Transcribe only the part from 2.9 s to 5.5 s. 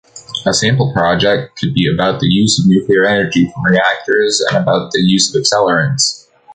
energy from reactors and about the use of